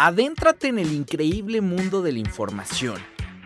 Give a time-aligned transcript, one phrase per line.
[0.00, 3.00] Adéntrate en el increíble mundo de la información,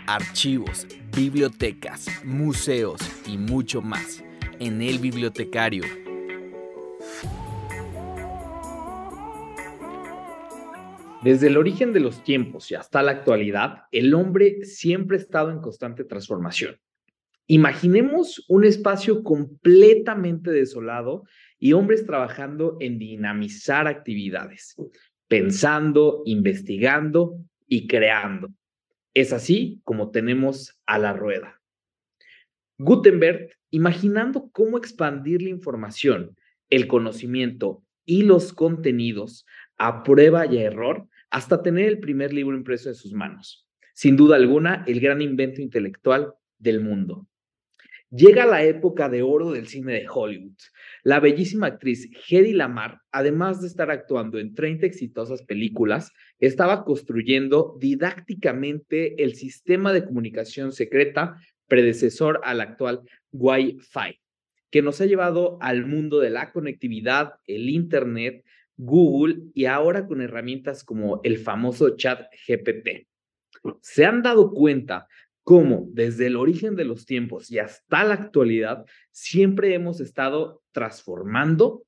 [0.07, 0.87] archivos,
[1.17, 4.23] bibliotecas, museos y mucho más
[4.61, 5.85] en El Bibliotecario.
[11.23, 15.53] Desde el origen de los tiempos y hasta la actualidad, el hombre siempre ha estado
[15.53, 16.79] en constante transformación.
[17.47, 21.25] Imaginemos un espacio completamente desolado
[21.59, 24.77] y hombres trabajando en dinamizar actividades,
[25.33, 28.51] pensando, investigando y creando.
[29.15, 31.59] Es así como tenemos a la rueda.
[32.77, 36.37] Gutenberg, imaginando cómo expandir la información,
[36.69, 39.47] el conocimiento y los contenidos
[39.79, 43.67] a prueba y error hasta tener el primer libro impreso en sus manos.
[43.95, 47.27] Sin duda alguna, el gran invento intelectual del mundo.
[48.11, 50.59] Llega la época de oro del cine de Hollywood.
[51.05, 57.77] La bellísima actriz Hedy Lamar, además de estar actuando en 30 exitosas películas, estaba construyendo
[57.81, 61.37] didácticamente el sistema de comunicación secreta
[61.67, 63.01] predecesor al actual
[63.33, 64.21] Wi-Fi,
[64.71, 68.45] que nos ha llevado al mundo de la conectividad, el Internet,
[68.77, 73.09] Google y ahora con herramientas como el famoso chat GPT.
[73.81, 75.09] ¿Se han dado cuenta
[75.43, 81.85] cómo desde el origen de los tiempos y hasta la actualidad siempre hemos estado transformando.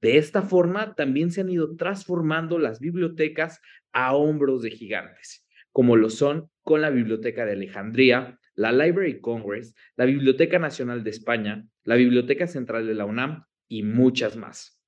[0.00, 3.60] De esta forma también se han ido transformando las bibliotecas
[3.92, 9.74] a hombros de gigantes, como lo son con la Biblioteca de Alejandría, la Library Congress,
[9.96, 14.80] la Biblioteca Nacional de España, la Biblioteca Central de la UNAM y muchas más.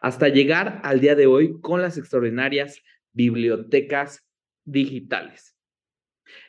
[0.00, 2.80] Hasta llegar al día de hoy con las extraordinarias
[3.12, 4.24] bibliotecas
[4.64, 5.53] digitales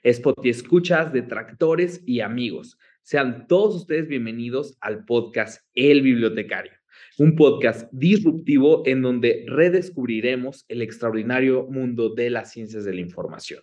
[0.04, 2.78] Spot y escuchas, detractores y amigos.
[3.02, 6.72] Sean todos ustedes bienvenidos al podcast El Bibliotecario,
[7.18, 13.62] un podcast disruptivo en donde redescubriremos el extraordinario mundo de las ciencias de la información.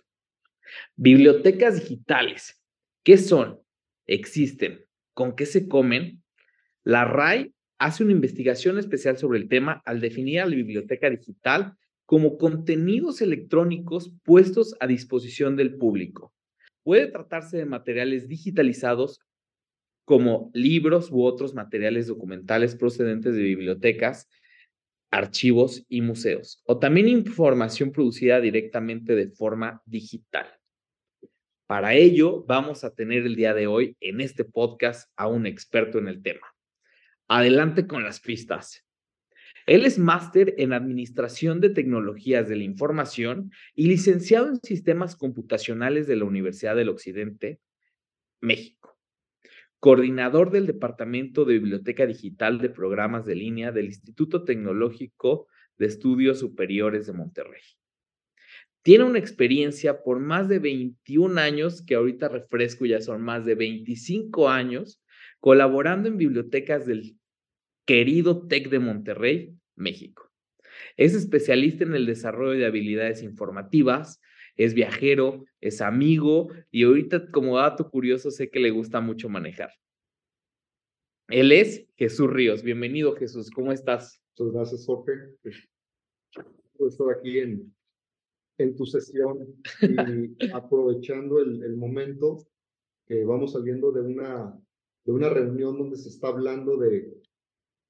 [0.95, 2.63] Bibliotecas digitales.
[3.03, 3.59] ¿Qué son?
[4.07, 4.85] ¿Existen?
[5.13, 6.23] ¿Con qué se comen?
[6.83, 11.75] La RAI hace una investigación especial sobre el tema al definir a la biblioteca digital
[12.05, 16.33] como contenidos electrónicos puestos a disposición del público.
[16.83, 19.21] Puede tratarse de materiales digitalizados
[20.05, 24.27] como libros u otros materiales documentales procedentes de bibliotecas,
[25.11, 30.47] archivos y museos, o también información producida directamente de forma digital.
[31.67, 35.99] Para ello, vamos a tener el día de hoy en este podcast a un experto
[35.99, 36.45] en el tema.
[37.27, 38.83] Adelante con las pistas.
[39.65, 46.05] Él es máster en Administración de Tecnologías de la Información y licenciado en Sistemas Computacionales
[46.05, 47.59] de la Universidad del Occidente,
[48.41, 48.97] México.
[49.79, 55.47] Coordinador del Departamento de Biblioteca Digital de Programas de Línea del Instituto Tecnológico
[55.77, 57.61] de Estudios Superiores de Monterrey.
[58.81, 63.55] Tiene una experiencia por más de 21 años, que ahorita refresco ya son más de
[63.55, 65.01] 25 años,
[65.39, 67.17] colaborando en bibliotecas del
[67.85, 70.29] querido TEC de Monterrey, México.
[70.97, 74.19] Es especialista en el desarrollo de habilidades informativas,
[74.55, 79.71] es viajero, es amigo y ahorita como dato curioso sé que le gusta mucho manejar.
[81.29, 82.63] Él es Jesús Ríos.
[82.63, 84.21] Bienvenido Jesús, ¿cómo estás?
[84.37, 85.13] Muchas gracias Jorge
[86.77, 87.73] por estar aquí en,
[88.57, 92.47] en tu sesión y aprovechando el, el momento
[93.05, 94.59] que vamos saliendo de una,
[95.05, 97.22] de una reunión donde se está hablando de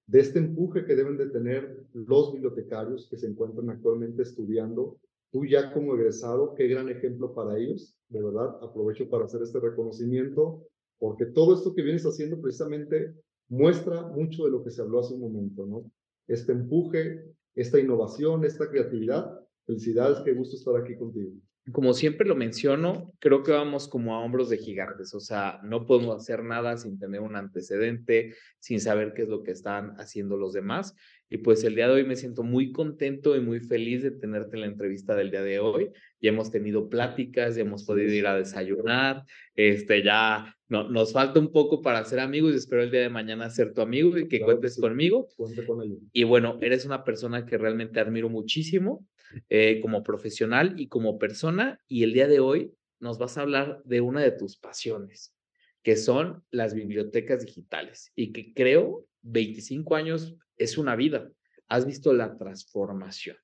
[0.07, 4.97] de este empuje que deben de tener los bibliotecarios que se encuentran actualmente estudiando.
[5.31, 7.95] Tú ya como egresado, qué gran ejemplo para ellos.
[8.09, 10.67] De verdad, aprovecho para hacer este reconocimiento,
[10.99, 13.13] porque todo esto que vienes haciendo precisamente
[13.49, 15.91] muestra mucho de lo que se habló hace un momento, ¿no?
[16.27, 17.25] Este empuje,
[17.55, 19.39] esta innovación, esta creatividad.
[19.65, 21.31] Felicidades, qué gusto estar aquí contigo
[21.71, 25.85] como siempre lo menciono, creo que vamos como a hombros de gigantes, o sea, no
[25.85, 30.35] podemos hacer nada sin tener un antecedente, sin saber qué es lo que están haciendo
[30.35, 30.93] los demás.
[31.29, 34.55] Y pues el día de hoy me siento muy contento y muy feliz de tenerte
[34.55, 35.89] en la entrevista del día de hoy.
[36.21, 39.23] Ya hemos tenido pláticas, ya hemos podido ir a desayunar,
[39.55, 43.09] este, ya no, nos falta un poco para ser amigos y espero el día de
[43.09, 45.29] mañana ser tu amigo y que cuentes conmigo.
[45.37, 45.81] Cuente con.
[46.11, 49.07] Y bueno, eres una persona que realmente admiro muchísimo
[49.49, 51.79] eh, como profesional y como persona.
[51.87, 55.35] Y el día de hoy nos vas a hablar de una de tus pasiones,
[55.83, 58.11] que son las bibliotecas digitales.
[58.15, 61.31] Y que creo 25 años es una vida.
[61.67, 63.37] Has visto la transformación.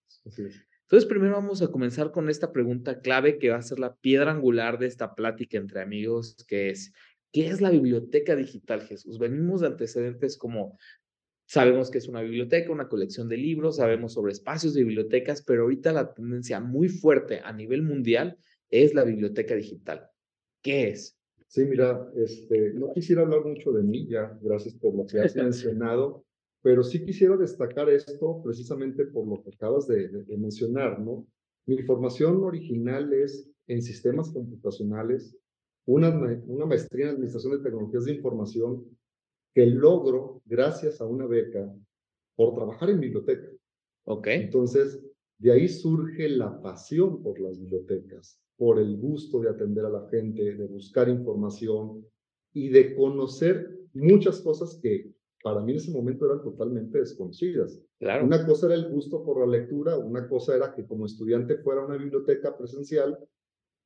[0.89, 4.31] Entonces, primero vamos a comenzar con esta pregunta clave que va a ser la piedra
[4.31, 6.93] angular de esta plática entre amigos, que es,
[7.31, 9.19] ¿qué es la biblioteca digital, Jesús?
[9.19, 10.77] Venimos de antecedentes como
[11.49, 15.63] Sabemos que es una biblioteca, una colección de libros, sabemos sobre espacios de bibliotecas, pero
[15.63, 18.37] ahorita la tendencia muy fuerte a nivel mundial
[18.69, 20.11] es la biblioteca digital.
[20.61, 21.17] ¿Qué es?
[21.47, 25.35] Sí, mira, este, no quisiera hablar mucho de mí, ya, gracias por lo que has
[25.35, 26.23] mencionado,
[26.61, 31.25] pero sí quisiera destacar esto precisamente por lo que acabas de, de mencionar, ¿no?
[31.65, 35.35] Mi formación original es en sistemas computacionales,
[35.87, 36.09] una,
[36.45, 38.85] una maestría en administración de tecnologías de información
[39.59, 41.69] que logro gracias a una beca
[42.37, 43.49] por trabajar en biblioteca.
[44.05, 44.27] Ok.
[44.27, 45.03] Entonces,
[45.37, 50.07] de ahí surge la pasión por las bibliotecas, por el gusto de atender a la
[50.07, 52.05] gente, de buscar información
[52.53, 55.13] y de conocer muchas cosas que
[55.43, 57.81] para mí en ese momento eran totalmente desconocidas.
[57.99, 58.23] Claro.
[58.23, 61.81] Una cosa era el gusto por la lectura, una cosa era que como estudiante fuera
[61.81, 63.19] a una biblioteca presencial,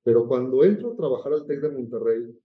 [0.03, 2.39] pero cuando entro a trabajar al TEC de Monterrey,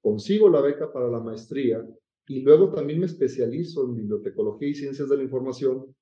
[0.00, 1.86] consigo la beca para la maestría
[2.26, 5.94] y luego también me especializo en bibliotecología y ciencias de la información,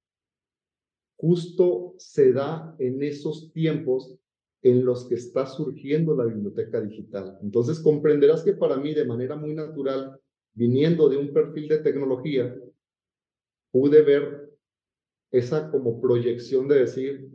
[1.16, 4.18] justo se da en esos tiempos
[4.62, 7.38] en los que está surgiendo la biblioteca digital.
[7.42, 10.20] Entonces comprenderás que para mí de manera muy natural,
[10.54, 12.54] viniendo de un perfil de tecnología,
[13.70, 14.50] pude ver
[15.30, 17.28] esa como proyección de decir,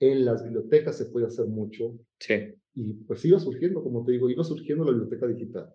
[0.00, 1.98] en las bibliotecas se puede hacer mucho.
[2.18, 2.54] Sí.
[2.74, 5.72] Y pues iba surgiendo, como te digo, iba surgiendo la biblioteca digital.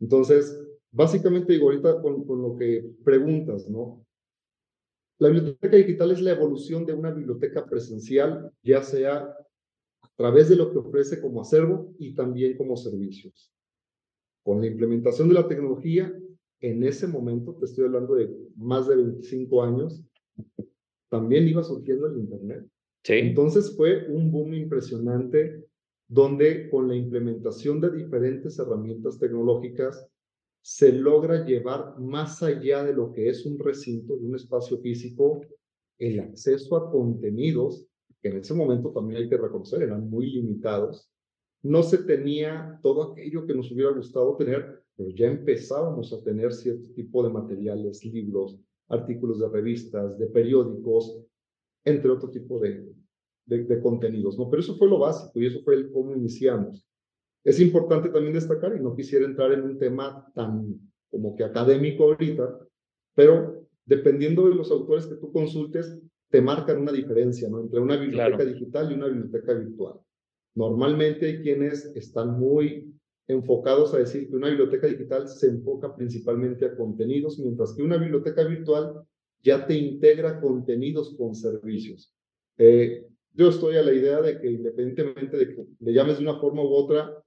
[0.00, 0.58] Entonces,
[0.90, 4.04] básicamente digo ahorita con, con lo que preguntas, ¿no?
[5.18, 9.36] La biblioteca digital es la evolución de una biblioteca presencial, ya sea
[10.00, 13.52] a través de lo que ofrece como acervo y también como servicios.
[14.42, 16.10] Con la implementación de la tecnología,
[16.60, 20.02] en ese momento, te estoy hablando de más de 25 años,
[21.10, 22.66] también iba surgiendo el Internet.
[23.04, 23.14] Sí.
[23.14, 25.66] Entonces fue un boom impresionante
[26.10, 30.08] donde con la implementación de diferentes herramientas tecnológicas
[30.60, 35.40] se logra llevar más allá de lo que es un recinto, de un espacio físico,
[35.98, 37.86] el acceso a contenidos,
[38.20, 41.08] que en ese momento también hay que reconocer, eran muy limitados.
[41.62, 46.52] No se tenía todo aquello que nos hubiera gustado tener, pero ya empezábamos a tener
[46.52, 48.58] cierto tipo de materiales, libros,
[48.88, 51.22] artículos de revistas, de periódicos,
[51.84, 52.92] entre otro tipo de,
[53.50, 54.48] de, contenidos, ¿no?
[54.48, 56.86] Pero eso fue lo básico y eso fue el cómo iniciamos.
[57.42, 60.78] Es importante también destacar, y no quisiera entrar en un tema tan
[61.10, 62.58] como que académico ahorita,
[63.14, 65.98] pero dependiendo de los autores que tú consultes,
[66.28, 67.60] te marcan una diferencia, ¿no?
[67.60, 69.94] Entre una biblioteca digital y una biblioteca virtual.
[70.54, 72.94] Normalmente hay quienes están muy
[73.26, 77.96] enfocados a decir que una biblioteca digital se enfoca principalmente a contenidos, mientras que una
[77.96, 79.02] biblioteca virtual
[79.42, 82.14] ya te integra contenidos con servicios.
[82.58, 86.38] Eh, yo estoy a la idea de que independientemente de que le llames de una
[86.38, 87.22] forma u otra,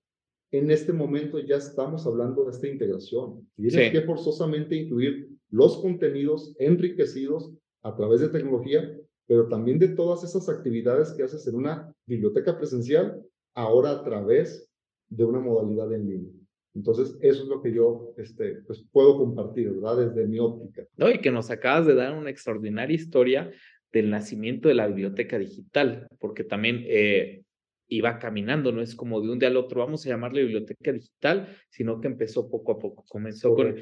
[0.51, 3.47] en este momento ya estamos hablando de esta integración.
[3.55, 7.51] Tienes que forzosamente incluir los contenidos enriquecidos
[7.81, 8.95] a través de tecnología,
[9.25, 13.21] pero también de todas esas actividades que haces en una biblioteca presencial,
[13.55, 14.69] ahora a través
[15.09, 16.33] de una modalidad en línea.
[16.75, 20.07] Entonces, eso es lo que yo este, pues, puedo compartir, ¿verdad?
[20.07, 20.87] Desde mi óptica.
[20.97, 23.51] No, y que nos acabas de dar una extraordinaria historia
[23.93, 27.43] del nacimiento de la biblioteca digital, porque también eh,
[27.87, 31.55] iba caminando, no es como de un día al otro, vamos a llamarle biblioteca digital,
[31.69, 33.05] sino que empezó poco a poco.
[33.07, 33.75] Comenzó con,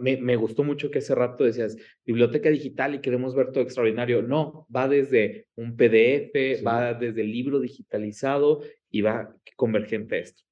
[0.00, 4.22] me, me, gustó mucho que hace rato decías, biblioteca digital y queremos ver todo extraordinario.
[4.22, 10.42] No, va desde un PDF, va desde el libro digitalizado y va convergente a esto.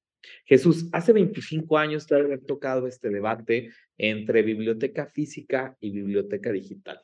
[0.45, 7.01] Jesús, hace 25 años te había tocado este debate entre biblioteca física y biblioteca digital.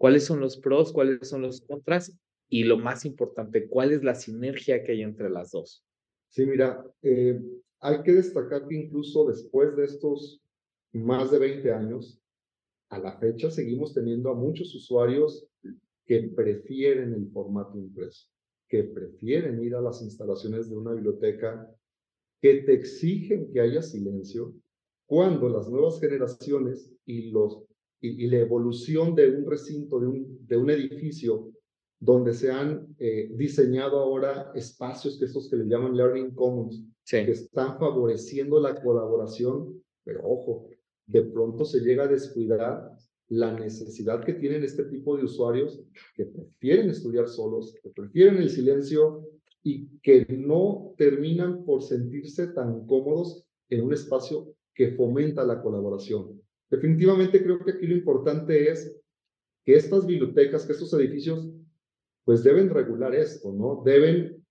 [0.00, 0.94] ¿Cuáles son los pros?
[0.94, 2.18] ¿Cuáles son los contras?
[2.48, 5.84] Y lo más importante, ¿cuál es la sinergia que hay entre las dos?
[6.30, 7.38] Sí, mira, eh,
[7.80, 10.40] hay que destacar que incluso después de estos
[10.92, 12.18] más de 20 años,
[12.88, 15.46] a la fecha seguimos teniendo a muchos usuarios
[16.06, 18.26] que prefieren el formato impreso,
[18.70, 21.70] que prefieren ir a las instalaciones de una biblioteca
[22.40, 24.54] que te exigen que haya silencio,
[25.04, 27.64] cuando las nuevas generaciones y, los,
[28.00, 31.52] y, la evolución de un recinto, de un, de un edificio,
[31.98, 37.30] donde se han eh, diseñado ahora espacios que estos que le llaman Learning Commons, que
[37.30, 40.68] están favoreciendo la colaboración, pero ojo,
[41.06, 42.96] de pronto se llega a descuidar
[43.28, 45.82] la necesidad que tienen este tipo de usuarios
[46.14, 49.24] que prefieren estudiar solos, que prefieren el silencio
[49.62, 56.40] y que no terminan por sentirse tan cómodos en un espacio que fomenta la colaboración.
[56.70, 58.96] Definitivamente creo que aquí lo importante es
[59.64, 61.50] que estas bibliotecas, que estos edificios,
[62.24, 63.82] pues deben regular esto, ¿no?
[63.84, 64.44] Deben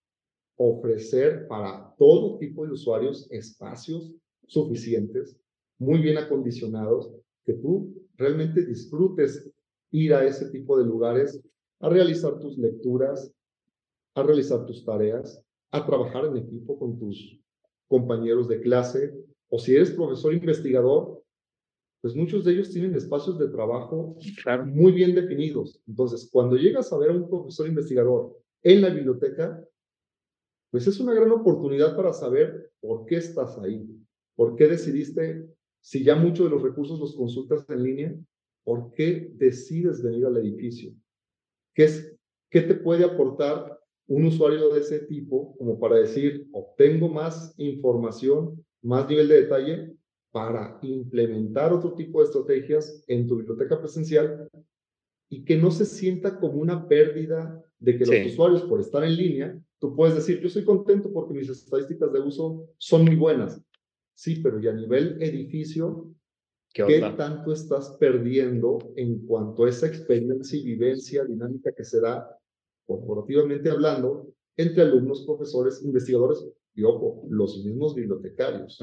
[0.58, 4.14] ofrecer para todo tipo de usuarios espacios
[4.46, 5.40] suficientes,
[5.78, 7.10] muy bien acondicionados,
[7.46, 9.50] que tú realmente disfrutes
[9.92, 11.42] ir a ese tipo de lugares
[11.80, 13.34] a realizar tus lecturas,
[14.16, 17.40] a realizar tus tareas, a trabajar en equipo con tus
[17.88, 19.14] compañeros de clase,
[19.48, 21.19] o si eres profesor investigador,
[22.02, 24.18] pues muchos de ellos tienen espacios de trabajo
[24.66, 25.82] muy bien definidos.
[25.88, 29.62] Entonces, cuando llegas a ver a un profesor investigador en la biblioteca,
[30.72, 33.86] pues es una gran oportunidad para saber por qué estás ahí,
[34.36, 35.46] por qué decidiste,
[35.82, 38.16] si ya muchos de los recursos los consultas en línea,
[38.64, 40.94] por qué decides venir al edificio.
[41.74, 42.16] ¿Qué, es,
[42.50, 48.66] qué te puede aportar un usuario de ese tipo como para decir, obtengo más información,
[48.82, 49.96] más nivel de detalle
[50.32, 54.50] para implementar otro tipo de estrategias en tu biblioteca presencial
[55.30, 59.16] y que no se sienta como una pérdida de que los usuarios, por estar en
[59.16, 63.62] línea, tú puedes decir, yo soy contento porque mis estadísticas de uso son muy buenas.
[64.16, 66.14] Sí, pero y a nivel edificio,
[66.74, 72.02] ¿Qué, ¿qué tanto estás perdiendo en cuanto a esa experiencia y vivencia dinámica que se
[72.02, 72.38] da
[72.86, 76.46] corporativamente hablando, entre alumnos, profesores, investigadores
[76.76, 78.80] y, ojo, los mismos bibliotecarios.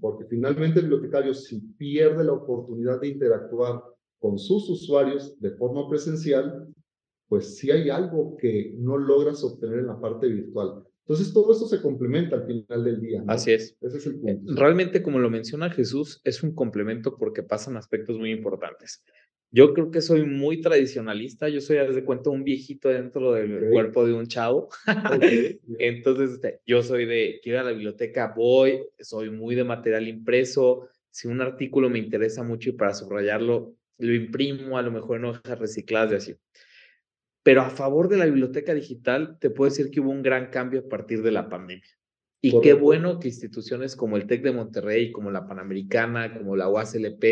[0.00, 3.82] Porque finalmente el bibliotecario, si pierde la oportunidad de interactuar
[4.18, 6.66] con sus usuarios de forma presencial,
[7.28, 10.82] pues sí hay algo que no logras obtener en la parte virtual.
[11.08, 13.24] Entonces, todo esto se complementa al final del día.
[13.28, 13.78] Así es.
[13.80, 14.54] Ese es el punto.
[14.54, 19.02] Realmente, como lo menciona Jesús, es un complemento porque pasan aspectos muy importantes.
[19.50, 24.06] Yo creo que soy muy tradicionalista, yo soy, de cuenta, un viejito dentro del cuerpo
[24.06, 24.68] de un chavo.
[25.78, 30.06] Entonces, este, yo soy de, quiero ir a la biblioteca, voy, soy muy de material
[30.06, 30.88] impreso.
[31.10, 35.24] Si un artículo me interesa mucho y para subrayarlo, lo imprimo, a lo mejor en
[35.24, 36.36] hojas recicladas y así.
[37.42, 40.80] Pero a favor de la biblioteca digital, te puedo decir que hubo un gran cambio
[40.80, 41.88] a partir de la pandemia.
[42.40, 46.68] Y qué bueno que instituciones como el TEC de Monterrey, como la Panamericana, como la
[46.68, 47.24] UASLP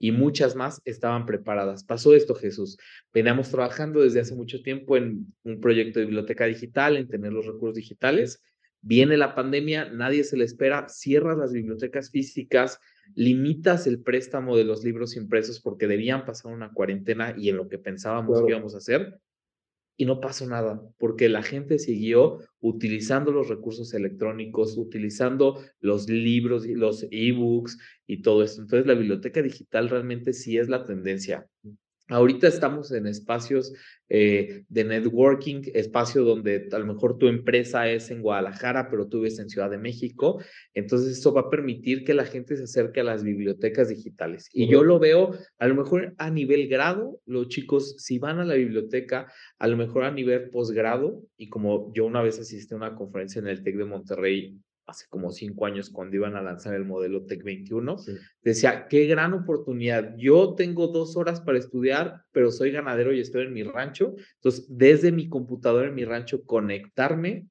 [0.00, 1.84] y muchas más estaban preparadas.
[1.84, 2.78] Pasó esto, Jesús.
[3.12, 7.46] Veníamos trabajando desde hace mucho tiempo en un proyecto de biblioteca digital, en tener los
[7.46, 8.42] recursos digitales.
[8.80, 12.80] Viene la pandemia, nadie se le espera, cierras las bibliotecas físicas,
[13.14, 17.68] limitas el préstamo de los libros impresos porque debían pasar una cuarentena y en lo
[17.68, 19.20] que pensábamos que íbamos a hacer
[20.00, 26.64] y no pasó nada, porque la gente siguió utilizando los recursos electrónicos, utilizando los libros
[26.66, 27.76] y los ebooks
[28.06, 28.62] y todo esto.
[28.62, 31.46] Entonces, la biblioteca digital realmente sí es la tendencia.
[32.10, 33.72] Ahorita estamos en espacios
[34.08, 39.18] eh, de networking, espacio donde a lo mejor tu empresa es en Guadalajara, pero tú
[39.18, 40.42] vives en Ciudad de México.
[40.74, 44.48] Entonces, esto va a permitir que la gente se acerque a las bibliotecas digitales.
[44.52, 48.44] Y yo lo veo a lo mejor a nivel grado, los chicos, si van a
[48.44, 52.76] la biblioteca, a lo mejor a nivel posgrado, y como yo una vez asistí a
[52.76, 54.60] una conferencia en el TEC de Monterrey
[54.90, 57.96] hace como cinco años cuando iban a lanzar el modelo Tech 21,
[58.42, 60.14] decía, qué gran oportunidad.
[60.16, 64.14] Yo tengo dos horas para estudiar, pero soy ganadero y estoy en mi rancho.
[64.36, 67.48] Entonces, desde mi computadora en mi rancho, conectarme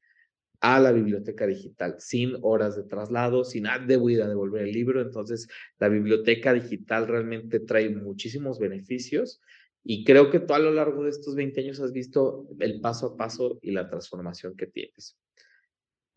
[0.62, 5.01] a la biblioteca digital, sin horas de traslado, sin debo ir a devolver el libro.
[5.01, 5.48] Entonces,
[5.79, 9.41] la biblioteca digital realmente trae muchísimos beneficios
[9.84, 13.08] y creo que tú a lo largo de estos 20 años has visto el paso
[13.08, 15.17] a paso y la transformación que tienes.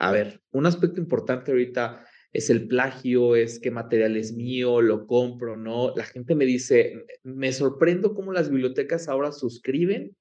[0.02, 5.06] A ver, un aspecto importante ahorita es el plagio, es qué material es mío, lo
[5.06, 5.94] compro, ¿no?
[5.94, 10.16] La gente me dice, me sorprendo cómo las bibliotecas ahora suscriben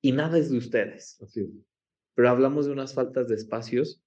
[0.00, 1.20] y nada es de ustedes.
[1.20, 1.44] Así
[2.14, 4.00] Pero hablamos de unas faltas de espacios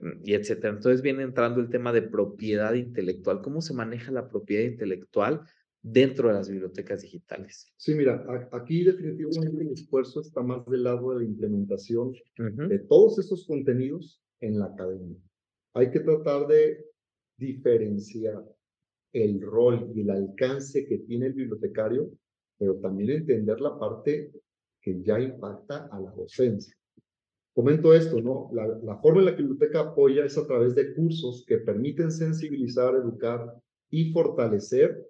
[0.00, 0.74] mm, y etcétera.
[0.74, 3.42] Entonces viene entrando el tema de propiedad intelectual.
[3.42, 5.42] ¿Cómo se maneja la propiedad intelectual
[5.82, 7.72] dentro de las bibliotecas digitales?
[7.76, 13.20] Sí, mira, aquí definitivamente el esfuerzo está más del lado de la implementación de todos
[13.20, 15.16] estos contenidos en la academia.
[15.74, 16.84] Hay que tratar de
[17.38, 18.44] diferenciar
[19.14, 22.10] el rol y el alcance que tiene el bibliotecario,
[22.58, 24.32] pero también entender la parte
[24.80, 26.74] que ya impacta a la docencia.
[27.54, 28.50] Comento esto, ¿no?
[28.52, 31.58] La, la forma en la que la biblioteca apoya es a través de cursos que
[31.58, 33.54] permiten sensibilizar, educar
[33.90, 35.06] y fortalecer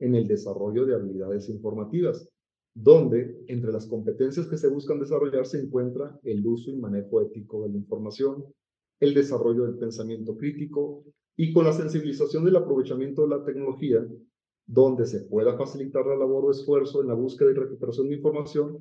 [0.00, 2.28] en el desarrollo de habilidades informativas,
[2.74, 7.62] donde entre las competencias que se buscan desarrollar se encuentra el uso y manejo ético
[7.64, 8.44] de la información,
[9.00, 11.04] el desarrollo del pensamiento crítico
[11.36, 14.06] y con la sensibilización del aprovechamiento de la tecnología,
[14.66, 18.78] donde se pueda facilitar la labor o esfuerzo en la búsqueda y recuperación de información,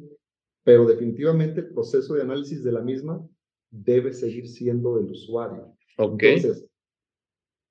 [0.63, 3.27] pero definitivamente el proceso de análisis de la misma
[3.72, 5.75] debe seguir siendo del usuario.
[5.98, 6.68] Entonces,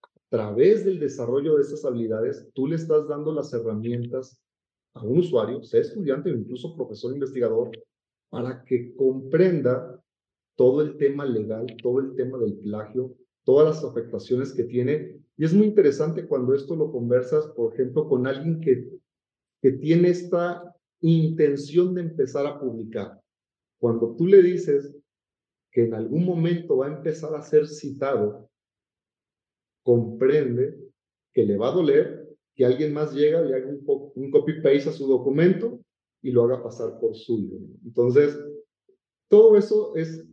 [0.02, 4.40] a través del desarrollo de estas habilidades, tú le estás dando las herramientas
[4.94, 7.70] a un usuario, sea estudiante o incluso profesor investigador,
[8.28, 10.02] para que comprenda
[10.56, 15.20] todo el tema legal, todo el tema del plagio, todas las afectaciones que tiene.
[15.36, 19.00] Y es muy interesante cuando esto lo conversas, por ejemplo, con alguien que
[19.60, 23.20] que tiene esta intención de empezar a publicar.
[23.78, 24.94] Cuando tú le dices
[25.70, 28.50] que en algún momento va a empezar a ser citado,
[29.82, 30.76] comprende
[31.32, 35.06] que le va a doler que alguien más llega, le haga un, copy-paste a su
[35.06, 35.80] documento
[36.20, 37.56] y lo haga pasar por suyo.
[37.84, 38.38] Entonces,
[39.28, 40.26] todo eso es,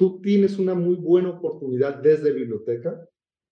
[0.00, 3.06] tú tienes una muy buena oportunidad desde biblioteca,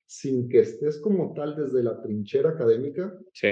[0.06, 3.48] sin que estés como tal desde la trinchera académica, sí.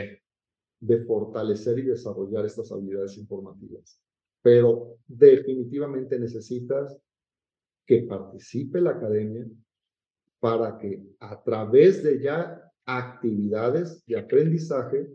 [0.80, 4.00] de fortalecer y desarrollar estas habilidades informativas.
[4.40, 6.98] Pero definitivamente necesitas
[7.86, 9.46] que participe la academia
[10.40, 15.06] para que a través de ya actividades de aprendizaje,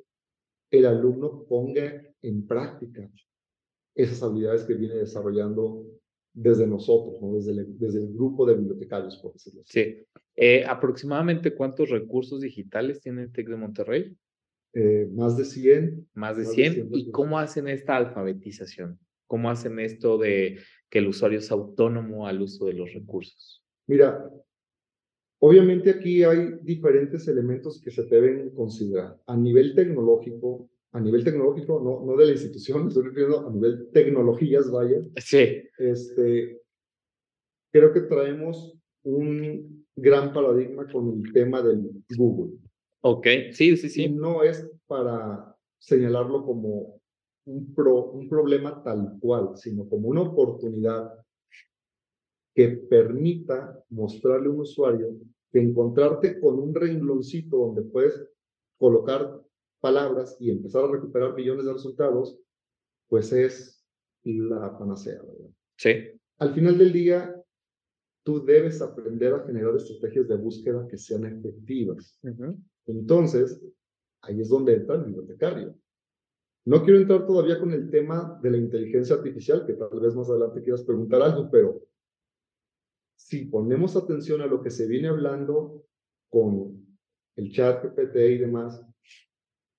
[0.69, 3.09] el alumno ponga en práctica
[3.95, 5.83] esas habilidades que viene desarrollando
[6.33, 7.33] desde nosotros, ¿no?
[7.35, 9.83] desde, el, desde el grupo de bibliotecarios, por decirlo así.
[9.83, 10.05] Sí.
[10.35, 14.17] Eh, ¿Aproximadamente cuántos recursos digitales tiene el TEC de Monterrey?
[14.73, 16.07] Eh, más de 100.
[16.13, 16.89] Más de 100.
[16.93, 18.97] ¿Y cómo hacen esta alfabetización?
[19.27, 20.59] ¿Cómo hacen esto de
[20.89, 23.63] que el usuario es autónomo al uso de los recursos?
[23.88, 24.29] Mira,
[25.39, 29.19] obviamente aquí hay diferentes elementos que se deben considerar.
[29.27, 33.89] A nivel tecnológico, a nivel tecnológico, no, no de la institución, estoy refiriendo a nivel
[33.93, 34.98] tecnologías, vaya.
[35.17, 35.63] Sí.
[35.77, 36.62] Este,
[37.71, 42.57] creo que traemos un gran paradigma con el tema del Google.
[43.01, 44.10] Ok, sí, sí, sí.
[44.10, 47.01] no es para señalarlo como
[47.45, 51.12] un, pro, un problema tal cual, sino como una oportunidad
[52.53, 55.07] que permita mostrarle a un usuario
[55.51, 58.24] que encontrarte con un rengloncito donde puedes
[58.77, 59.41] colocar
[59.81, 62.39] palabras y empezar a recuperar millones de resultados,
[63.09, 63.83] pues es
[64.23, 65.50] la panacea, ¿verdad?
[65.77, 66.21] Sí.
[66.38, 67.35] Al final del día,
[68.23, 72.19] tú debes aprender a generar estrategias de búsqueda que sean efectivas.
[72.85, 73.61] Entonces,
[74.21, 75.75] ahí es donde entra el bibliotecario.
[76.65, 80.29] No quiero entrar todavía con el tema de la inteligencia artificial, que tal vez más
[80.29, 81.81] adelante quieras preguntar algo, pero
[83.15, 85.85] si ponemos atención a lo que se viene hablando
[86.29, 86.85] con
[87.35, 88.85] el chat GPT y demás,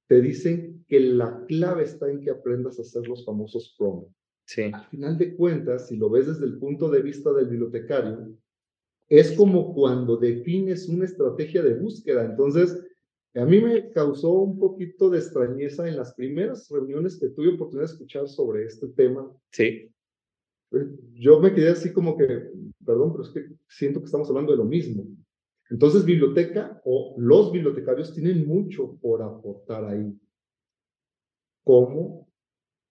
[0.07, 4.15] te dicen que la clave está en que aprendas a hacer los famosos prompts.
[4.45, 4.63] Sí.
[4.73, 8.37] Al final de cuentas, si lo ves desde el punto de vista del bibliotecario,
[9.09, 12.25] es como cuando defines una estrategia de búsqueda.
[12.25, 12.83] Entonces,
[13.35, 17.89] a mí me causó un poquito de extrañeza en las primeras reuniones que tuve oportunidad
[17.89, 19.31] de escuchar sobre este tema.
[19.51, 19.91] Sí.
[20.69, 22.27] Pues, yo me quedé así como que,
[22.85, 25.07] perdón, pero es que siento que estamos hablando de lo mismo.
[25.73, 30.15] Entonces, biblioteca o los bibliotecarios tienen mucho por aportar ahí.
[31.65, 32.29] ¿Cómo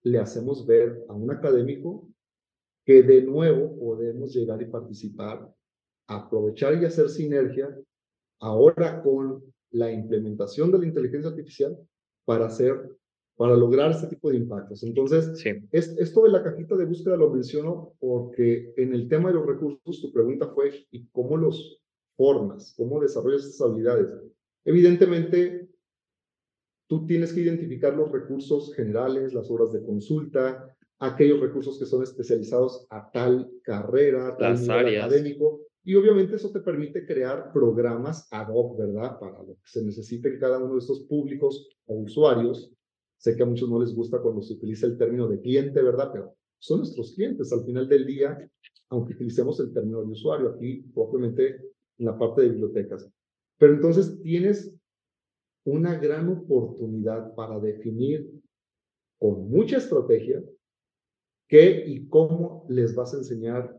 [0.02, 2.10] le hacemos ver a un académico
[2.84, 5.48] que de nuevo podemos llegar y participar,
[6.08, 7.70] aprovechar y hacer sinergia
[8.40, 11.78] ahora con la implementación de la inteligencia artificial
[12.26, 12.98] para hacer,
[13.36, 14.82] para lograr este tipo de impactos.
[14.82, 15.52] Entonces, sí.
[15.72, 19.46] es, esto de la cajita de búsqueda lo menciono porque en el tema de los
[19.46, 21.81] recursos, tu pregunta fue, ¿y cómo los
[22.22, 22.76] formas?
[22.78, 24.08] ¿Cómo desarrollas estas habilidades?
[24.64, 25.68] Evidentemente,
[26.88, 32.04] tú tienes que identificar los recursos generales, las horas de consulta, aquellos recursos que son
[32.04, 38.50] especializados a tal carrera, tal nivel académico, y obviamente eso te permite crear programas ad
[38.54, 39.18] hoc, ¿verdad?
[39.20, 42.72] Para lo que se necesite en cada uno de estos públicos o usuarios.
[43.18, 46.12] Sé que a muchos no les gusta cuando se utiliza el término de cliente, ¿verdad?
[46.14, 48.38] Pero son nuestros clientes al final del día,
[48.90, 51.71] aunque utilicemos el término de usuario aquí, propiamente
[52.02, 53.10] en la parte de bibliotecas.
[53.58, 54.76] Pero entonces tienes
[55.64, 58.28] una gran oportunidad para definir
[59.20, 60.44] con mucha estrategia
[61.48, 63.78] qué y cómo les vas a enseñar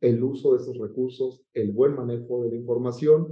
[0.00, 3.28] el uso de esos recursos, el buen manejo de la información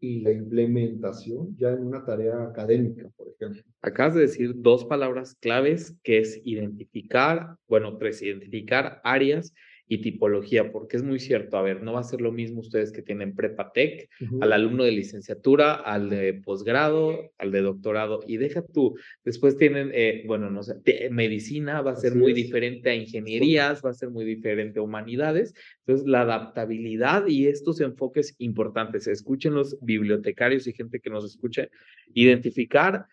[0.00, 3.62] y la implementación ya en una tarea académica, por ejemplo.
[3.82, 9.52] Acabas de decir dos palabras claves que es identificar, bueno, tres, identificar áreas
[9.88, 12.92] y tipología, porque es muy cierto, a ver, no va a ser lo mismo ustedes
[12.92, 18.62] que tienen Prepatec, al alumno de licenciatura, al de posgrado, al de doctorado, y deja
[18.62, 20.76] tú, después tienen, eh, bueno, no sé,
[21.10, 25.54] medicina va a ser muy diferente a ingenierías, va a ser muy diferente a humanidades,
[25.86, 31.70] entonces la adaptabilidad y estos enfoques importantes, escuchen los bibliotecarios y gente que nos escuche,
[32.12, 33.06] identificar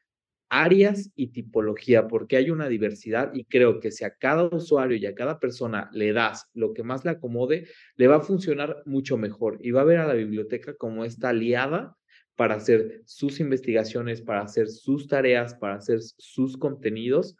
[0.63, 5.05] áreas y tipología, porque hay una diversidad y creo que si a cada usuario y
[5.05, 9.17] a cada persona le das lo que más le acomode, le va a funcionar mucho
[9.17, 11.97] mejor y va a ver a la biblioteca como esta aliada
[12.35, 17.37] para hacer sus investigaciones, para hacer sus tareas, para hacer sus contenidos,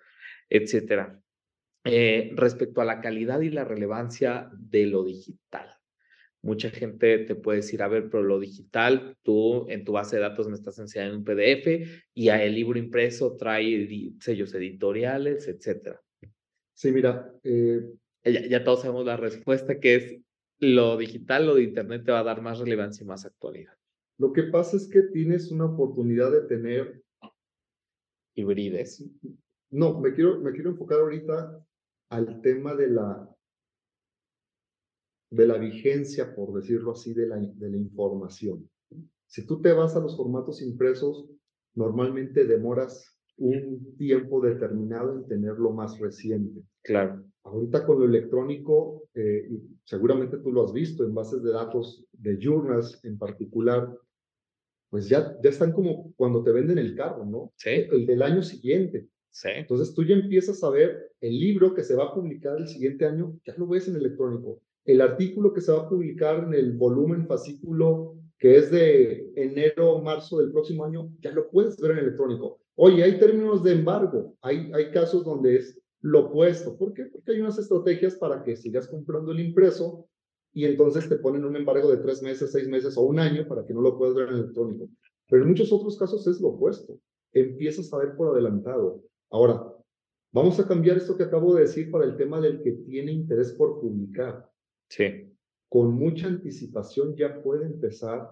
[0.49, 1.17] etcétera.
[1.85, 5.74] Eh, respecto a la calidad y la relevancia de lo digital.
[6.45, 10.21] Mucha gente te puede decir, a ver, pero lo digital, tú en tu base de
[10.21, 15.99] datos me estás enseñando un PDF y el libro impreso trae sellos editoriales, etcétera.
[16.75, 17.33] Sí, mira.
[17.41, 17.81] Eh,
[18.23, 20.19] ya, ya todos sabemos la respuesta que es
[20.59, 23.73] lo digital, lo de Internet te va a dar más relevancia y más actualidad.
[24.19, 27.01] Lo que pasa es que tienes una oportunidad de tener
[28.35, 29.03] hibrides.
[29.71, 31.65] No, me quiero, me quiero enfocar ahorita
[32.11, 33.35] al tema de la
[35.35, 38.69] de la vigencia, por decirlo así, de la, de la información.
[39.27, 41.29] Si tú te vas a los formatos impresos,
[41.73, 46.61] normalmente demoras un tiempo determinado en tenerlo más reciente.
[46.83, 47.25] Claro.
[47.43, 49.49] Ahorita con lo electrónico, eh,
[49.83, 53.93] seguramente tú lo has visto en bases de datos de journals en particular,
[54.89, 57.51] pues ya, ya están como cuando te venden el carro, ¿no?
[57.57, 57.71] Sí.
[57.91, 59.09] El del año siguiente.
[59.31, 59.49] Sí.
[59.53, 63.05] Entonces tú ya empiezas a ver el libro que se va a publicar el siguiente
[63.05, 66.73] año, ya lo ves en electrónico el artículo que se va a publicar en el
[66.73, 71.99] volumen fascículo que es de enero, marzo del próximo año, ya lo puedes ver en
[71.99, 72.59] electrónico.
[72.75, 76.77] Oye, hay términos de embargo, hay, hay casos donde es lo opuesto.
[76.77, 77.05] ¿Por qué?
[77.05, 80.07] Porque hay unas estrategias para que sigas comprando el impreso
[80.53, 83.65] y entonces te ponen un embargo de tres meses, seis meses o un año para
[83.65, 84.89] que no lo puedas ver en electrónico.
[85.27, 86.99] Pero en muchos otros casos es lo opuesto.
[87.33, 89.01] Empiezas a ver por adelantado.
[89.31, 89.73] Ahora,
[90.31, 93.53] vamos a cambiar esto que acabo de decir para el tema del que tiene interés
[93.53, 94.47] por publicar.
[94.89, 95.31] Sí.
[95.69, 98.29] Con mucha anticipación ya puede empezar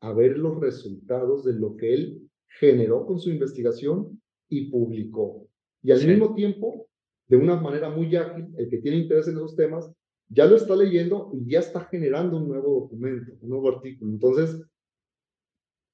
[0.00, 5.48] a ver los resultados de lo que él generó con su investigación y publicó.
[5.82, 6.88] Y al mismo tiempo,
[7.26, 9.90] de una manera muy ágil, el que tiene interés en esos temas
[10.28, 14.12] ya lo está leyendo y ya está generando un nuevo documento, un nuevo artículo.
[14.12, 14.60] Entonces,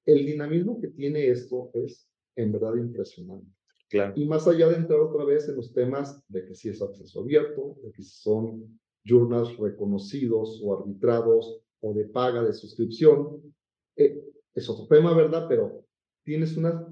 [0.07, 3.47] el dinamismo que tiene esto es en verdad impresionante.
[3.89, 4.13] Claro.
[4.17, 7.21] Y más allá de entrar otra vez en los temas de que si es acceso
[7.21, 13.55] abierto, de que son journals reconocidos o arbitrados o de paga de suscripción.
[13.97, 15.47] Eh, es otro tema, ¿verdad?
[15.49, 15.85] Pero
[16.25, 16.87] tienes una,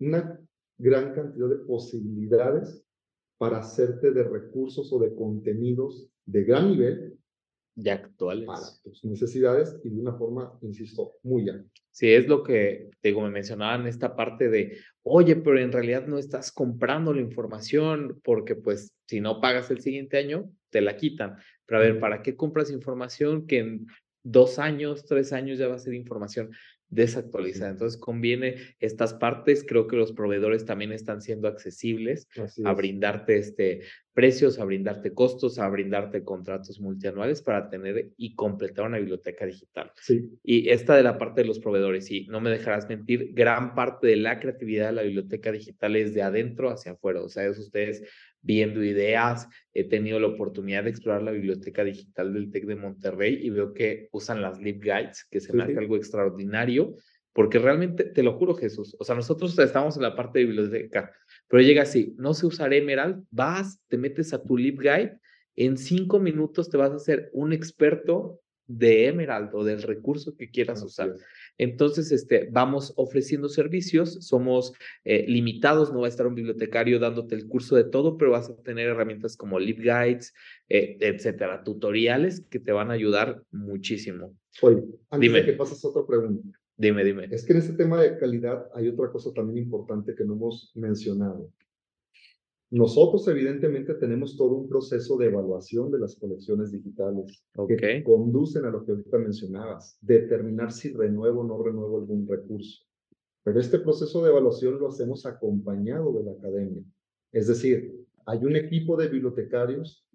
[0.00, 0.40] una
[0.78, 2.84] gran cantidad de posibilidades
[3.38, 7.18] para hacerte de recursos o de contenidos de gran nivel
[7.74, 8.46] de actuales.
[8.46, 11.70] Para tus necesidades y de una forma, insisto, muy amplia.
[11.90, 16.18] Sí, es lo que, digo, me mencionaban esta parte de, oye, pero en realidad no
[16.18, 21.36] estás comprando la información porque pues si no pagas el siguiente año, te la quitan.
[21.66, 23.86] Pero a ver, ¿para qué compras información que en
[24.22, 26.50] dos años, tres años ya va a ser información
[26.92, 27.70] desactualizada.
[27.70, 32.28] Entonces conviene estas partes, creo que los proveedores también están siendo accesibles
[32.64, 33.80] a brindarte este
[34.12, 39.90] precios, a brindarte costos, a brindarte contratos multianuales para tener y completar una biblioteca digital.
[39.96, 40.28] Sí.
[40.44, 44.08] Y esta de la parte de los proveedores, y no me dejarás mentir, gran parte
[44.08, 47.22] de la creatividad de la biblioteca digital es de adentro hacia afuera.
[47.22, 48.02] O sea, es ustedes
[48.42, 49.48] viendo ideas.
[49.72, 53.72] He tenido la oportunidad de explorar la biblioteca digital del TEC de Monterrey y veo
[53.72, 56.94] que usan las LibGuides, que se me hace algo extraordinario,
[57.32, 61.12] porque realmente, te lo juro Jesús, o sea, nosotros estamos en la parte de biblioteca,
[61.48, 65.18] pero llega así, no sé usar Emerald, vas, te metes a tu LibGuide,
[65.56, 70.50] en cinco minutos te vas a hacer un experto de Emerald o del recurso que
[70.50, 71.14] quieras usar.
[71.58, 74.72] Entonces, este, vamos ofreciendo servicios, somos
[75.04, 78.50] eh, limitados, no va a estar un bibliotecario dándote el curso de todo, pero vas
[78.50, 80.34] a tener herramientas como LibGuides,
[80.68, 84.34] eh, etcétera, tutoriales que te van a ayudar muchísimo.
[84.62, 86.58] Oye, antes de que pases otra pregunta.
[86.76, 87.28] Dime, dime.
[87.30, 90.72] Es que en este tema de calidad hay otra cosa también importante que no hemos
[90.74, 91.50] mencionado.
[92.72, 98.70] Nosotros evidentemente tenemos todo un proceso de evaluación de las colecciones digitales que conducen a
[98.70, 102.86] lo que ahorita mencionabas, determinar si renuevo o no renuevo algún recurso.
[103.42, 106.82] Pero este proceso de evaluación lo hacemos acompañado de la academia.
[107.30, 110.06] Es decir, hay un equipo de bibliotecarios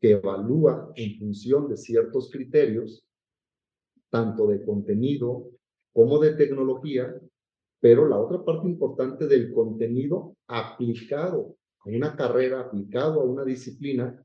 [0.00, 3.06] que evalúa en función de ciertos criterios,
[4.10, 5.48] tanto de contenido
[5.92, 7.21] como de tecnología,
[7.82, 14.24] pero la otra parte importante del contenido aplicado a una carrera, aplicado a una disciplina,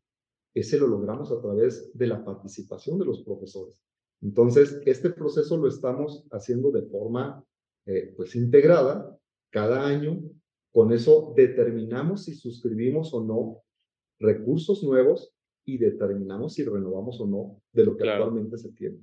[0.53, 3.81] ese lo logramos a través de la participación de los profesores.
[4.21, 7.43] Entonces, este proceso lo estamos haciendo de forma
[7.87, 9.17] eh, pues integrada
[9.49, 10.21] cada año.
[10.71, 13.63] Con eso determinamos si suscribimos o no
[14.19, 15.33] recursos nuevos
[15.65, 18.99] y determinamos si renovamos o no de lo que actualmente se tiene.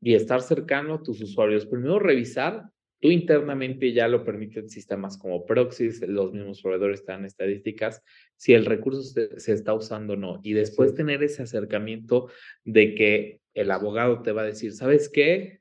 [0.00, 1.66] Y estar cercano a tus usuarios.
[1.66, 2.70] Primero revisar
[3.04, 8.02] Tú internamente ya lo permiten sistemas como Proxys, los mismos proveedores te dan estadísticas,
[8.34, 10.40] si el recurso se, está usando o no.
[10.42, 12.30] Y después tener ese acercamiento
[12.64, 15.60] de que el abogado te va a decir, ¿sabes qué?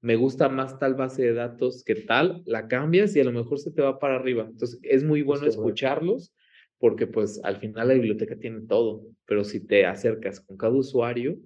[0.00, 3.60] Me gusta más tal base de datos que tal, la cambias y a lo mejor
[3.60, 4.48] se te va para arriba.
[4.50, 6.34] Entonces, es muy bueno escucharlos
[6.78, 11.38] porque pues al final la biblioteca tiene todo, pero si te acercas con cada usuario,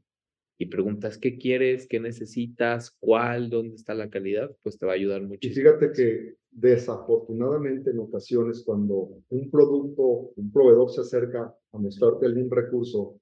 [0.59, 4.95] y preguntas qué quieres, qué necesitas, cuál, dónde está la calidad, pues te va a
[4.95, 5.53] ayudar muchísimo.
[5.53, 12.27] Y fíjate que desafortunadamente en ocasiones cuando un producto, un proveedor se acerca a mostrarte
[12.27, 13.19] algún recurso,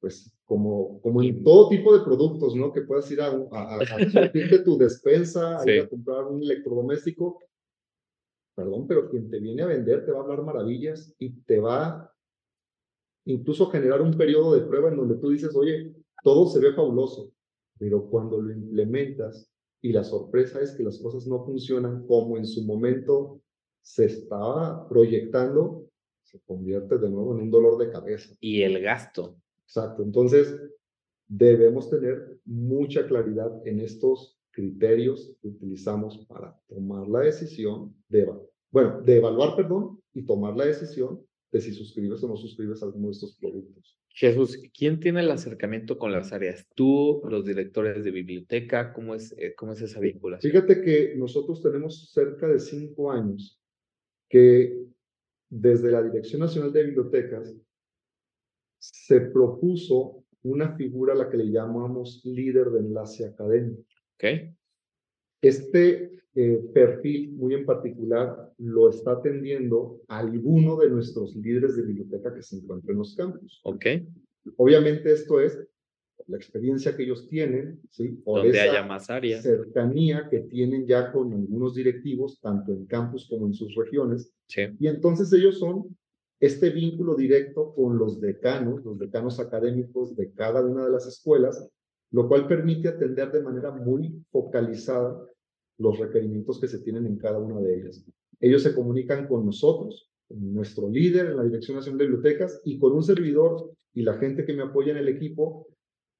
[0.00, 2.72] pues como, como en todo tipo de productos, ¿no?
[2.72, 3.82] Que puedas ir a, a, a,
[4.64, 7.38] tu despensa, a ir a comprar un electrodoméstico.
[8.56, 12.10] Perdón, pero quien te viene a vender te va a hablar maravillas y te va
[13.26, 16.72] incluso a generar un periodo de prueba en donde tú dices, oye, todo se ve
[16.72, 17.32] fabuloso,
[17.78, 19.50] pero cuando lo implementas
[19.82, 23.40] y la sorpresa es que las cosas no funcionan como en su momento
[23.82, 25.86] se estaba proyectando,
[26.22, 28.34] se convierte de nuevo en un dolor de cabeza.
[28.40, 29.36] Y el gasto.
[29.64, 30.02] Exacto.
[30.02, 30.60] Entonces,
[31.26, 38.28] debemos tener mucha claridad en estos criterios que utilizamos para tomar la decisión de,
[38.70, 42.86] bueno, de evaluar, perdón, y tomar la decisión de si suscribes o no suscribes a
[42.86, 43.98] alguno de estos productos.
[44.08, 46.66] Jesús, ¿quién tiene el acercamiento con las áreas?
[46.74, 48.92] ¿Tú, los directores de biblioteca?
[48.92, 50.52] ¿Cómo es, eh, cómo es esa vinculación?
[50.52, 53.60] Fíjate que nosotros tenemos cerca de cinco años
[54.28, 54.84] que
[55.48, 57.54] desde la Dirección Nacional de Bibliotecas
[58.78, 63.84] se propuso una figura a la que le llamamos líder de enlace académico.
[64.14, 64.54] Okay.
[65.42, 72.32] Este eh, perfil muy en particular lo está atendiendo alguno de nuestros líderes de biblioteca
[72.32, 73.60] que se encuentran en los campus.
[73.64, 73.86] Ok.
[74.56, 75.58] Obviamente esto es
[76.28, 78.20] la experiencia que ellos tienen, ¿sí?
[78.24, 79.42] O Donde haya más áreas.
[79.42, 84.32] cercanía que tienen ya con algunos directivos, tanto en campus como en sus regiones.
[84.46, 84.62] Sí.
[84.78, 85.96] Y entonces ellos son
[86.38, 91.68] este vínculo directo con los decanos, los decanos académicos de cada una de las escuelas,
[92.12, 95.18] lo cual permite atender de manera muy focalizada
[95.80, 98.04] los requerimientos que se tienen en cada una de ellas.
[98.38, 102.78] Ellos se comunican con nosotros, con nuestro líder en la Dirección Nacional de Bibliotecas y
[102.78, 105.66] con un servidor y la gente que me apoya en el equipo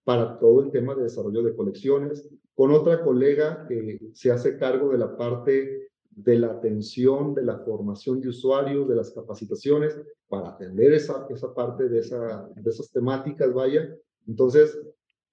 [0.04, 4.90] para todo el tema de desarrollo de colecciones, con otra colega que se hace cargo
[4.90, 10.48] de la parte de la atención, de la formación de usuarios, de las capacitaciones, para
[10.48, 13.94] atender esa, esa parte de, esa, de esas temáticas, vaya.
[14.26, 14.80] Entonces,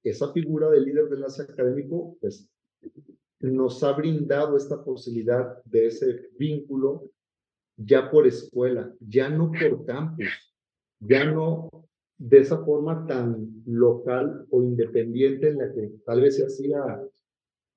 [0.03, 2.47] esa figura de líder de enlace académico, pues
[3.39, 7.09] nos ha brindado esta posibilidad de ese vínculo
[7.77, 10.27] ya por escuela, ya no por campus,
[10.99, 11.69] ya no
[12.17, 16.79] de esa forma tan local o independiente en la que tal vez se hacía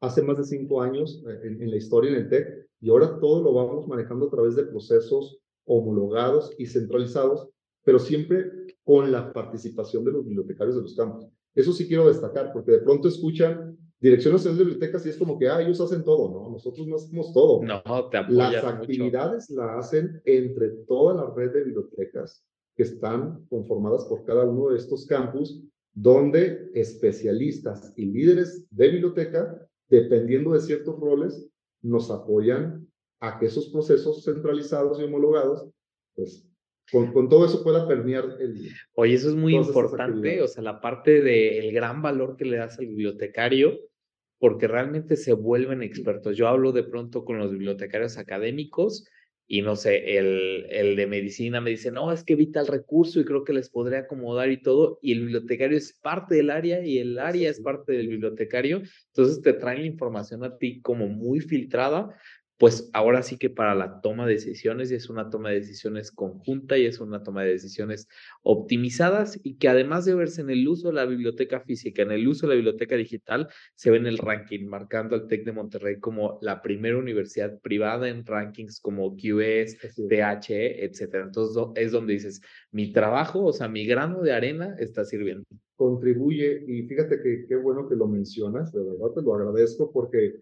[0.01, 3.43] hace más de cinco años eh, en, la historia en el TEC, y ahora todo
[3.43, 7.51] lo vamos manejando a través de procesos homologados y centralizados,
[7.85, 8.51] pero siempre
[8.83, 11.27] con la participación de los bibliotecarios de los campos.
[11.55, 15.39] Eso sí quiero destacar, porque de pronto escuchan Dirección Nacional de Bibliotecas y es como
[15.39, 16.51] que, ah, ellos hacen todo, ¿no?
[16.51, 17.63] Nosotros no hacemos todo.
[17.63, 22.43] No, te Las actividades la hacen entre toda la red de bibliotecas
[22.75, 29.69] que están conformadas por cada uno de estos campus, donde especialistas y líderes de biblioteca,
[29.91, 31.51] dependiendo de ciertos roles,
[31.83, 32.89] nos apoyan
[33.21, 35.69] a que esos procesos centralizados y homologados,
[36.15, 36.47] pues
[36.91, 38.67] con, todo eso pueda permear el...
[38.95, 42.79] Oye, eso es muy importante, o sea, la parte del gran valor que le das
[42.79, 43.79] al bibliotecario,
[44.41, 46.37] porque realmente se vuelven expertos.
[46.37, 49.05] Yo hablo de pronto con los bibliotecarios académicos
[49.53, 53.19] y no sé, el, el de medicina me dice, no, es que evita el recurso
[53.19, 56.87] y creo que les podría acomodar y todo, y el bibliotecario es parte del área
[56.87, 61.09] y el área es parte del bibliotecario, entonces te traen la información a ti como
[61.09, 62.17] muy filtrada
[62.61, 66.13] pues ahora sí que para la toma de decisiones y es una toma de decisiones
[66.13, 68.07] conjunta y es una toma de decisiones
[68.43, 72.29] optimizadas y que además de verse en el uso de la biblioteca física, en el
[72.29, 76.01] uso de la biblioteca digital, se ve en el ranking, marcando al TEC de Monterrey
[76.01, 81.25] como la primera universidad privada en rankings como QS, THE, etcétera.
[81.25, 82.43] Entonces es donde dices,
[82.73, 85.45] mi trabajo, o sea, mi grano de arena está sirviendo.
[85.77, 90.41] Contribuye y fíjate que qué bueno que lo mencionas, de verdad te lo agradezco porque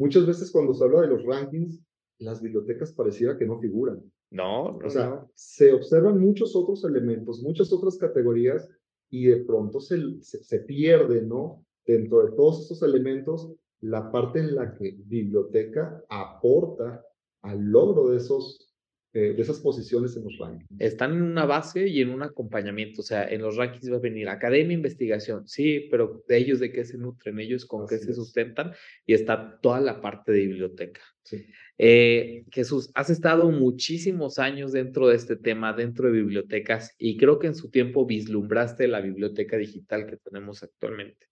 [0.00, 1.84] Muchas veces cuando se habla de los rankings,
[2.20, 4.02] las bibliotecas pareciera que no figuran.
[4.30, 8.66] No, o sea, se observan muchos otros elementos, muchas otras categorías
[9.10, 11.66] y de pronto se, se, pierde, ¿no?
[11.84, 17.04] Dentro de todos esos elementos, la parte en la que biblioteca aporta
[17.42, 18.69] al logro de esos
[19.12, 20.70] eh, de esas posiciones en los rankings.
[20.78, 24.00] Están en una base y en un acompañamiento, o sea, en los rankings va a
[24.00, 28.14] venir academia, investigación, sí, pero de ellos de qué se nutren, ellos con qué se
[28.14, 28.72] sustentan
[29.04, 31.00] y está toda la parte de biblioteca.
[31.24, 31.44] Sí.
[31.76, 37.40] Eh, Jesús, has estado muchísimos años dentro de este tema, dentro de bibliotecas y creo
[37.40, 41.26] que en su tiempo vislumbraste la biblioteca digital que tenemos actualmente.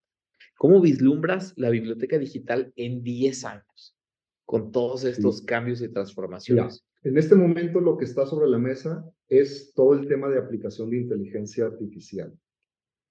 [0.56, 3.96] ¿Cómo vislumbras la biblioteca digital en 10 años
[4.44, 6.87] con todos estos cambios y transformaciones?
[7.02, 10.90] En este momento lo que está sobre la mesa es todo el tema de aplicación
[10.90, 12.36] de inteligencia artificial.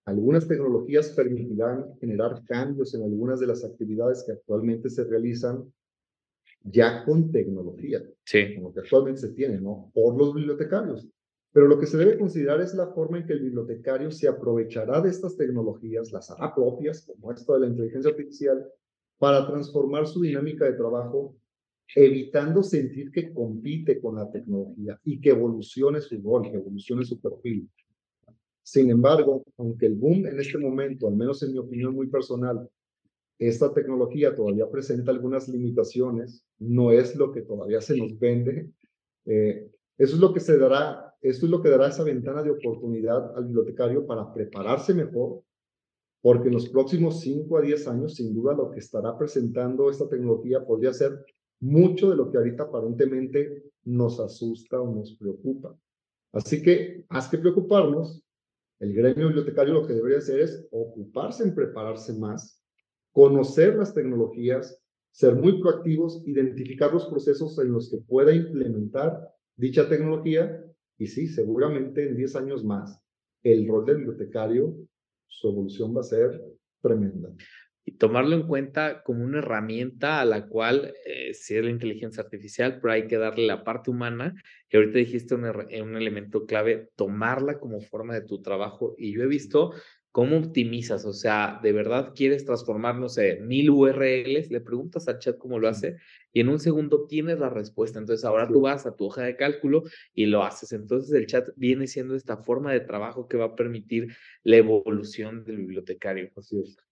[0.06, 5.72] Algunas tecnologías permitirán generar cambios en algunas de las actividades que actualmente se realizan
[6.64, 8.56] ya con tecnología, sí.
[8.56, 9.92] como que actualmente se tiene, ¿no?
[9.94, 11.08] Por los bibliotecarios.
[11.54, 15.02] Pero lo que se debe considerar es la forma en que el bibliotecario se aprovechará
[15.02, 18.66] de estas tecnologías, las hará propias, como esto de la inteligencia artificial,
[19.18, 21.36] para transformar su dinámica de trabajo,
[21.96, 27.20] evitando sentir que compite con la tecnología y que evolucione su rol, que evolucione su
[27.20, 27.70] perfil.
[28.62, 32.70] Sin embargo, aunque el boom en este momento, al menos en mi opinión muy personal,
[33.40, 38.70] esta tecnología todavía presenta algunas limitaciones, no es lo que todavía se nos vende.
[39.26, 42.52] Eh, eso es lo que se dará, esto es lo que dará esa ventana de
[42.52, 45.44] oportunidad al bibliotecario para prepararse mejor,
[46.22, 50.10] porque en los próximos 5 a 10 años, sin duda, lo que estará presentando esta
[50.10, 51.24] tecnología podría ser
[51.60, 55.76] mucho de lo que ahorita aparentemente nos asusta o nos preocupa.
[56.34, 58.24] Así que, más que preocuparnos,
[58.80, 62.64] el gremio bibliotecario lo que debería hacer es ocuparse en prepararse más,
[63.12, 64.80] conocer las tecnologías,
[65.12, 69.20] ser muy proactivos, identificar los procesos en los que pueda implementar
[69.56, 70.64] dicha tecnología
[71.00, 73.02] y sí, seguramente en 10 años más,
[73.44, 74.76] el rol del bibliotecario,
[75.28, 76.44] su evolución va a ser
[76.82, 77.34] tremenda
[77.88, 82.22] y tomarlo en cuenta como una herramienta a la cual eh, sí es la inteligencia
[82.22, 84.36] artificial, pero hay que darle la parte humana.
[84.70, 88.94] Y ahorita dijiste un, un, elemento clave, tomarla como forma de tu trabajo.
[88.98, 89.72] Y yo he visto
[90.12, 95.20] cómo optimizas, o sea, de verdad quieres transformar, no sé, mil URLs, le preguntas al
[95.20, 95.96] chat cómo lo hace
[96.34, 98.00] y en un segundo tienes la respuesta.
[98.00, 100.74] Entonces ahora tú vas a tu hoja de cálculo y lo haces.
[100.74, 105.46] Entonces el chat viene siendo esta forma de trabajo que va a permitir la evolución
[105.46, 106.32] del bibliotecario.
[106.36, 106.87] Así es.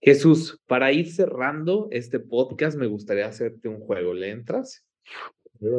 [0.00, 4.14] Jesús, para ir cerrando este podcast, me gustaría hacerte un juego.
[4.14, 4.86] ¿Le entras?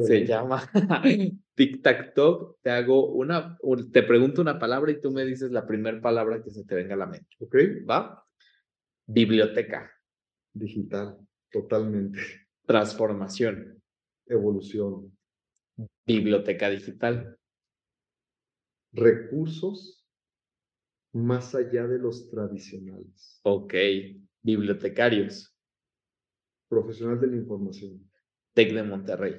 [0.02, 0.70] Se llama
[1.56, 2.58] Tic Tac Toc.
[2.62, 3.58] Te hago una,
[3.92, 6.96] te pregunto una palabra y tú me dices la primera palabra que se te venga
[6.96, 7.36] a la mente.
[7.40, 7.56] ¿Ok?
[7.90, 8.26] ¿Va?
[9.08, 9.90] Biblioteca.
[10.54, 11.18] Digital,
[11.50, 12.20] totalmente.
[12.66, 13.82] Transformación.
[14.26, 15.18] Evolución.
[16.06, 17.38] Biblioteca digital.
[18.92, 19.99] Recursos
[21.14, 23.40] más allá de los tradicionales.
[23.44, 23.74] Ok,
[24.42, 25.56] bibliotecarios.
[26.68, 28.10] Profesional de la información.
[28.54, 29.36] TEC de Monterrey.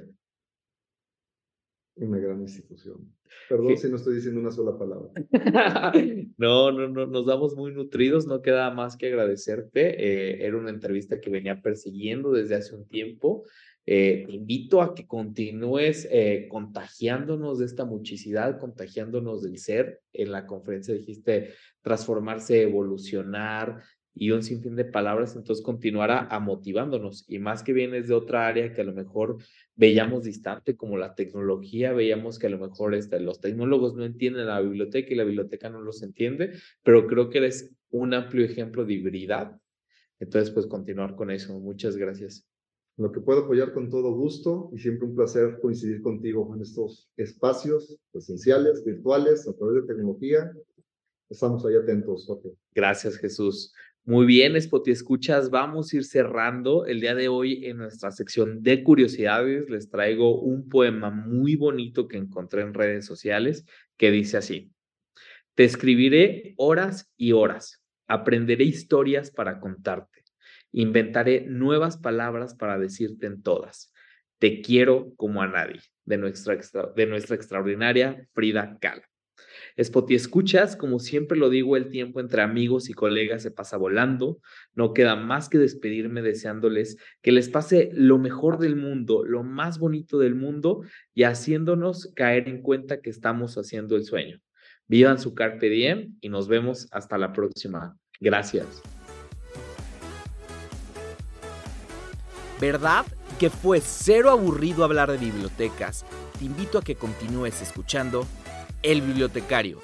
[1.97, 3.15] Una gran institución.
[3.49, 5.11] Perdón si no estoy diciendo una sola palabra.
[6.39, 10.03] no, no, no, nos damos muy nutridos, no queda más que agradecerte.
[10.03, 13.45] Eh, era una entrevista que venía persiguiendo desde hace un tiempo.
[13.87, 20.01] Eh, te invito a que continúes eh, contagiándonos de esta muchicidad, contagiándonos del ser.
[20.13, 23.83] En la conferencia dijiste transformarse, evolucionar
[24.15, 27.25] y un sinfín de palabras, entonces continuará a motivándonos.
[27.29, 29.39] Y más que vienes de otra área que a lo mejor
[29.77, 34.47] veíamos distante, como la tecnología, veíamos que a lo mejor este, los tecnólogos no entienden
[34.47, 38.85] la biblioteca y la biblioteca no los entiende, pero creo que eres un amplio ejemplo
[38.85, 39.59] de hibridad.
[40.19, 41.59] Entonces, pues continuar con eso.
[41.59, 42.50] Muchas gracias
[43.01, 47.11] lo que puedo apoyar con todo gusto y siempre un placer coincidir contigo en estos
[47.17, 50.53] espacios presenciales, virtuales, a través de tecnología.
[51.31, 52.51] Estamos ahí atentos, Jorge.
[52.75, 53.73] Gracias, Jesús.
[54.05, 58.63] Muy bien, Spoti Escuchas, vamos a ir cerrando el día de hoy en nuestra sección
[58.63, 59.71] de curiosidades.
[59.71, 63.65] Les traigo un poema muy bonito que encontré en redes sociales
[63.97, 64.73] que dice así:
[65.55, 70.20] Te escribiré horas y horas, aprenderé historias para contarte
[70.73, 73.93] Inventaré nuevas palabras para decirte en todas.
[74.39, 76.59] Te quiero como a nadie, de nuestra,
[76.97, 79.03] de nuestra extraordinaria Frida Kahlo.
[79.83, 84.41] Spoti escuchas, como siempre lo digo, el tiempo entre amigos y colegas se pasa volando.
[84.75, 89.79] No queda más que despedirme deseándoles que les pase lo mejor del mundo, lo más
[89.79, 90.83] bonito del mundo
[91.15, 94.41] y haciéndonos caer en cuenta que estamos haciendo el sueño.
[94.87, 97.97] Vivan su carpe diem y nos vemos hasta la próxima.
[98.21, 99.00] Gracias.
[102.61, 103.07] ¿Verdad
[103.39, 106.05] que fue cero aburrido hablar de bibliotecas?
[106.39, 108.27] Te invito a que continúes escuchando
[108.83, 109.81] El Bibliotecario